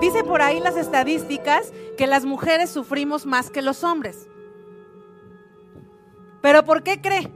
[0.00, 4.28] Dice por ahí las estadísticas que las mujeres sufrimos más que los hombres.
[6.42, 7.32] ¿Pero por qué cree?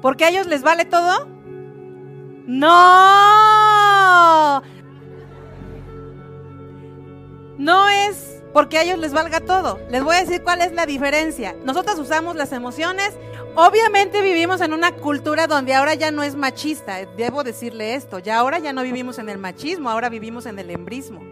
[0.00, 1.26] ¿Porque a ellos les vale todo?
[2.46, 3.02] No.
[7.58, 9.78] No es porque a ellos les valga todo.
[9.90, 11.54] Les voy a decir cuál es la diferencia.
[11.64, 13.12] Nosotros usamos las emociones.
[13.56, 17.04] Obviamente vivimos en una cultura donde ahora ya no es machista.
[17.16, 18.18] Debo decirle esto.
[18.18, 21.22] Ya ahora ya no vivimos en el machismo, ahora vivimos en el embrismo.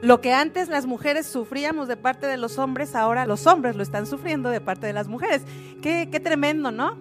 [0.00, 3.82] Lo que antes las mujeres sufríamos de parte de los hombres, ahora los hombres lo
[3.82, 5.42] están sufriendo de parte de las mujeres.
[5.82, 6.96] Qué, qué tremendo, ¿no?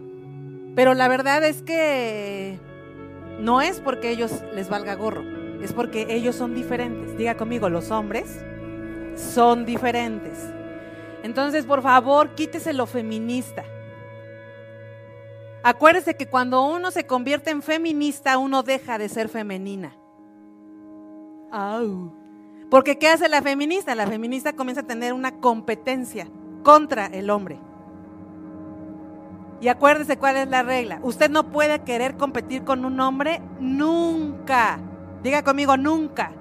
[0.75, 2.59] Pero la verdad es que
[3.39, 7.17] no es porque ellos les valga gorro es porque ellos son diferentes.
[7.17, 8.43] Diga conmigo, los hombres
[9.15, 10.49] son diferentes.
[11.23, 13.63] Entonces, por favor, quítese lo feminista.
[15.63, 19.97] Acuérdese que cuando uno se convierte en feminista, uno deja de ser femenina.
[22.69, 23.95] Porque ¿qué hace la feminista?
[23.95, 26.27] La feminista comienza a tener una competencia
[26.63, 27.59] contra el hombre.
[29.59, 30.99] Y acuérdese cuál es la regla.
[31.01, 34.79] Usted no puede querer competir con un hombre nunca.
[35.23, 36.31] Diga conmigo, nunca.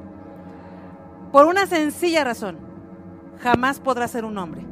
[1.33, 2.58] Por una sencilla razón,
[3.39, 4.62] jamás podrá ser un hombre.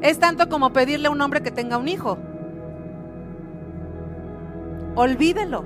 [0.00, 2.18] Es tanto como pedirle a un hombre que tenga un hijo.
[4.94, 5.64] Olvídelo.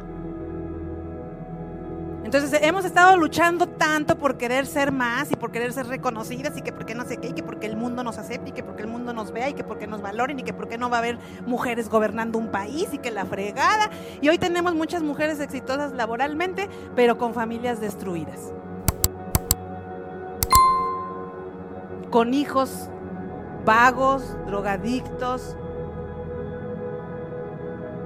[2.28, 6.62] Entonces hemos estado luchando tanto por querer ser más y por querer ser reconocidas y
[6.62, 8.82] que porque no sé qué, y que porque el mundo nos acepte y que porque
[8.82, 11.00] el mundo nos vea y que porque nos valoren y que porque no va a
[11.00, 13.88] haber mujeres gobernando un país y que la fregada.
[14.20, 18.52] Y hoy tenemos muchas mujeres exitosas laboralmente, pero con familias destruidas.
[22.10, 22.88] Con hijos
[23.64, 25.56] vagos, drogadictos,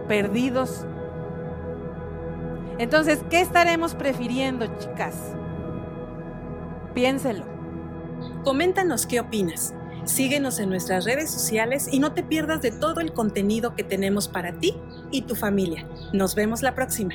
[0.08, 0.86] perdidos
[2.78, 5.14] entonces, ¿qué estaremos prefiriendo, chicas?
[6.94, 7.44] Piénselo.
[8.44, 9.74] Coméntanos qué opinas.
[10.04, 14.26] Síguenos en nuestras redes sociales y no te pierdas de todo el contenido que tenemos
[14.26, 14.74] para ti
[15.12, 15.86] y tu familia.
[16.12, 17.14] Nos vemos la próxima.